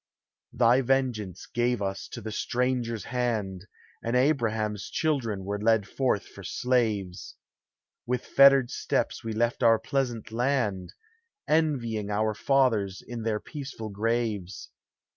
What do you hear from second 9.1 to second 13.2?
we left our pleasant land, Envying our fathers